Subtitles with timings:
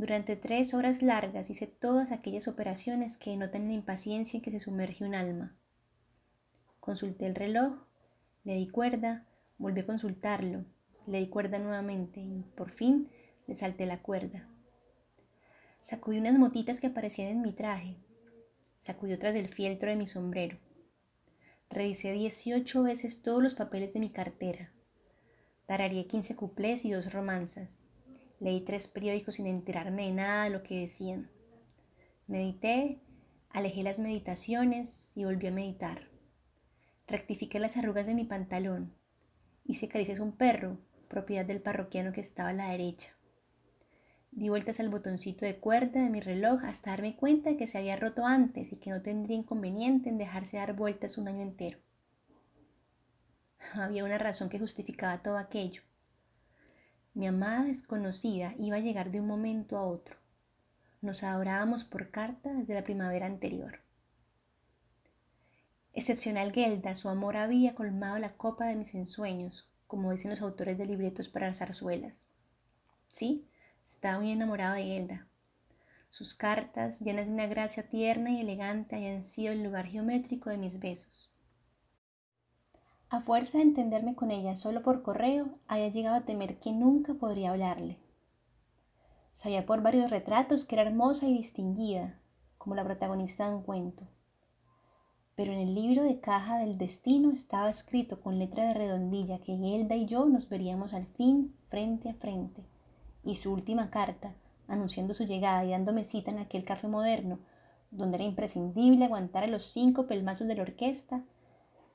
[0.00, 4.58] Durante tres horas largas hice todas aquellas operaciones que notan la impaciencia en que se
[4.58, 5.54] sumerge un alma.
[6.80, 7.74] Consulté el reloj,
[8.44, 9.26] le di cuerda,
[9.58, 10.64] volví a consultarlo,
[11.06, 13.10] le di cuerda nuevamente y por fin
[13.46, 14.48] le salté la cuerda.
[15.82, 17.98] Sacudí unas motitas que aparecían en mi traje,
[18.78, 20.56] sacudí otras del fieltro de mi sombrero.
[21.68, 24.72] Revisé 18 veces todos los papeles de mi cartera.
[25.66, 27.89] Tararía 15 cuplés y dos romanzas.
[28.40, 31.30] Leí tres periódicos sin enterarme de nada de lo que decían.
[32.26, 32.98] Medité,
[33.50, 36.08] alejé las meditaciones y volví a meditar.
[37.06, 38.94] Rectifiqué las arrugas de mi pantalón.
[39.64, 43.14] Hice caricias a un perro, propiedad del parroquiano que estaba a la derecha.
[44.32, 47.76] Di vueltas al botoncito de cuerda de mi reloj hasta darme cuenta de que se
[47.76, 51.78] había roto antes y que no tendría inconveniente en dejarse dar vueltas un año entero.
[53.74, 55.82] Había una razón que justificaba todo aquello.
[57.20, 60.16] Mi amada desconocida iba a llegar de un momento a otro.
[61.02, 63.80] Nos adorábamos por carta desde la primavera anterior.
[65.92, 70.78] Excepcional Gelda, su amor había colmado la copa de mis ensueños, como dicen los autores
[70.78, 72.26] de libretos para zarzuelas.
[73.12, 73.46] Sí,
[73.84, 75.26] estaba muy enamorado de Gelda.
[76.08, 80.56] Sus cartas, llenas de una gracia tierna y elegante, habían sido el lugar geométrico de
[80.56, 81.29] mis besos.
[83.10, 87.14] A fuerza de entenderme con ella solo por correo, había llegado a temer que nunca
[87.14, 87.98] podría hablarle.
[89.32, 92.20] Sabía por varios retratos que era hermosa y distinguida,
[92.56, 94.04] como la protagonista de un cuento.
[95.34, 99.56] Pero en el libro de caja del destino estaba escrito con letra de redondilla que
[99.56, 102.62] Gelda y yo nos veríamos al fin frente a frente.
[103.24, 104.34] Y su última carta,
[104.68, 107.40] anunciando su llegada y dándome cita en aquel café moderno,
[107.90, 111.24] donde era imprescindible aguantar a los cinco pelmazos de la orquesta,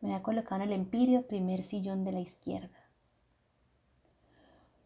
[0.00, 2.88] me había colocado en el empirio primer sillón de la izquierda.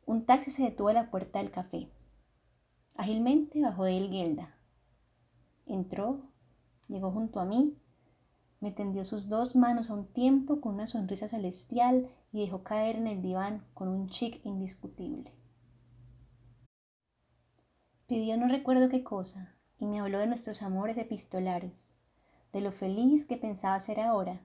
[0.06, 1.88] Un taxi se detuvo a la puerta del café.
[2.96, 4.54] Ágilmente bajó de él Gelda.
[5.66, 6.20] Entró,
[6.88, 7.78] llegó junto a mí,
[8.60, 12.96] me tendió sus dos manos a un tiempo con una sonrisa celestial y dejó caer
[12.96, 15.32] en el diván con un chic indiscutible.
[18.06, 21.90] Pidió no recuerdo qué cosa y me habló de nuestros amores epistolares,
[22.52, 24.40] de lo feliz que pensaba ser ahora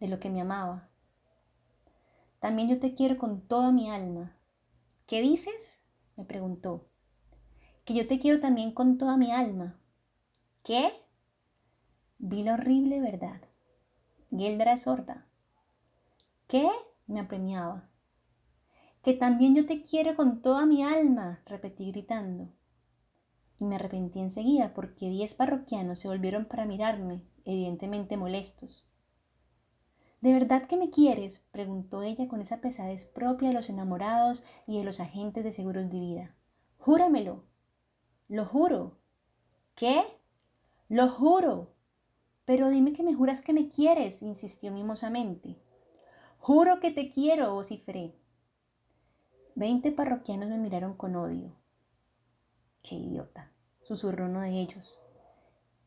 [0.00, 0.88] de lo que me amaba.
[2.40, 4.36] También yo te quiero con toda mi alma.
[5.06, 5.80] ¿Qué dices?
[6.16, 6.88] me preguntó.
[7.84, 9.78] Que yo te quiero también con toda mi alma.
[10.62, 10.92] ¿Qué?
[12.18, 13.40] Vi la horrible verdad.
[14.30, 15.26] Geldra es sorda.
[16.46, 16.68] ¿Qué?
[17.06, 17.88] me apremiaba.
[19.02, 22.48] Que también yo te quiero con toda mi alma, repetí gritando.
[23.60, 28.87] Y me arrepentí enseguida porque diez parroquianos se volvieron para mirarme, evidentemente molestos.
[30.20, 31.40] ¿De verdad que me quieres?
[31.52, 35.90] preguntó ella con esa pesadez propia de los enamorados y de los agentes de seguros
[35.90, 36.34] de vida.
[36.78, 37.44] Júramelo.
[38.28, 38.98] Lo juro.
[39.74, 40.04] ¿Qué?
[40.88, 41.72] Lo juro.
[42.44, 45.56] Pero dime que me juras que me quieres, insistió mimosamente.
[46.38, 48.14] Juro que te quiero, vociferé.
[49.54, 51.54] Veinte parroquianos me miraron con odio.
[52.82, 53.52] Qué idiota,
[53.82, 54.98] susurró uno de ellos.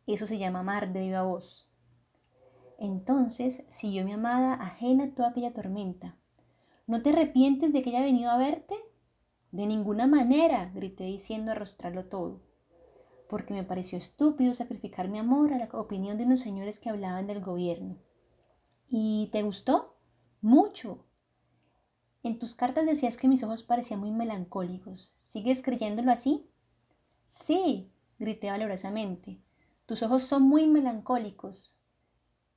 [0.06, 1.71] Eso se llama amar de viva voz.
[2.81, 6.18] Entonces siguió mi amada ajena a toda aquella tormenta.
[6.88, 8.74] ¿No te arrepientes de que haya venido a verte?
[9.52, 12.42] De ninguna manera, grité diciendo arrostrarlo todo,
[13.30, 17.28] porque me pareció estúpido sacrificar mi amor a la opinión de unos señores que hablaban
[17.28, 17.97] del gobierno.
[18.90, 20.00] ¿Y te gustó?
[20.42, 21.06] Mucho.
[22.24, 25.13] En tus cartas decías que mis ojos parecían muy melancólicos.
[25.24, 26.50] ¿Sigues creyéndolo así?
[27.28, 29.40] Sí, grité valorosamente.
[29.86, 31.78] Tus ojos son muy melancólicos.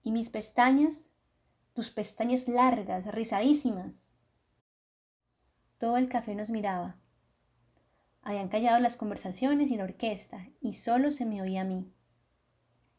[0.05, 1.09] ¿Y mis pestañas?
[1.73, 4.13] Tus pestañas largas, rizadísimas.
[5.79, 6.99] Todo el café nos miraba.
[8.21, 11.91] Habían callado las conversaciones y la orquesta, y solo se me oía a mí.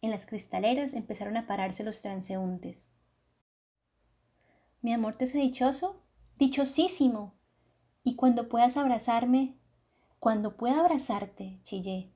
[0.02, 2.92] En las cristaleras empezaron a pararse los transeúntes.
[4.82, 6.02] ¿Mi amor te hace dichoso?
[6.40, 7.36] ¡Dichosísimo!
[8.04, 9.56] Y cuando puedas abrazarme,
[10.18, 12.12] cuando pueda abrazarte, chillé,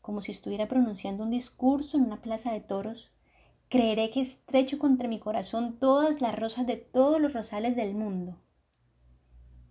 [0.00, 3.12] como si estuviera pronunciando un discurso en una plaza de toros,
[3.70, 8.36] Creeré que estrecho contra mi corazón todas las rosas de todos los rosales del mundo.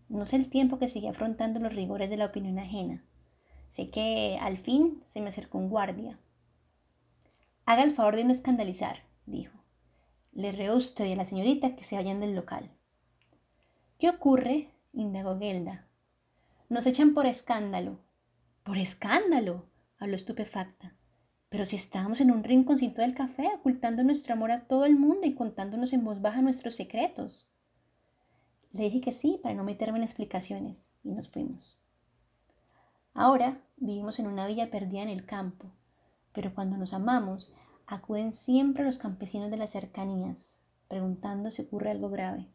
[0.07, 3.03] No sé el tiempo que sigue afrontando los rigores de la opinión ajena.
[3.69, 6.17] Sé que al fin se me acercó un guardia.
[7.65, 9.59] Haga el favor de no escandalizar, dijo.
[10.31, 12.71] Le reo usted y a la señorita que se vayan del local.
[13.97, 14.69] ¿Qué ocurre?
[14.93, 15.89] indagó Gelda.
[16.69, 17.99] Nos echan por escándalo.
[18.63, 19.65] ¿Por escándalo?
[19.97, 20.95] habló estupefacta.
[21.49, 25.25] Pero si estábamos en un rinconcito del café, ocultando nuestro amor a todo el mundo
[25.25, 27.47] y contándonos en voz baja nuestros secretos.
[28.71, 31.79] Le dije que sí, para no meterme en explicaciones, y nos fuimos.
[33.15, 35.71] Ahora vivimos en una villa perdida en el campo,
[36.33, 37.51] pero cuando nos amamos,
[37.87, 42.47] acuden siempre los campesinos de las cercanías, preguntando si ocurre algo grave.